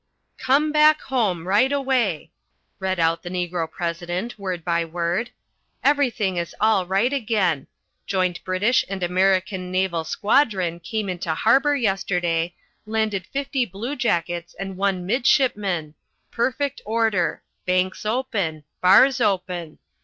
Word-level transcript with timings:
"Come 0.39 0.71
back 0.71 0.99
home 1.01 1.47
right 1.47 1.71
away," 1.71 2.31
read 2.79 2.99
out 2.99 3.21
the 3.21 3.29
Negro 3.29 3.69
President, 3.69 4.39
word 4.39 4.65
by 4.65 4.83
word. 4.83 5.29
"_Everything 5.85 6.37
is 6.37 6.55
all 6.59 6.87
right 6.87 7.13
again. 7.13 7.67
Joint 8.07 8.43
British 8.43 8.83
and 8.89 9.03
American 9.03 9.71
Naval 9.71 10.03
Squadron 10.03 10.79
came 10.79 11.07
into 11.07 11.35
harbour 11.35 11.75
yesterday, 11.75 12.55
landed 12.87 13.27
fifty 13.27 13.63
bluejackets 13.63 14.55
and 14.59 14.75
one 14.75 15.05
midshipman. 15.05 15.93
Perfect 16.31 16.81
order. 16.83 17.43
Banks 17.67 18.03
open. 18.03 18.63
Bars 18.81 19.21
open. 19.21 19.77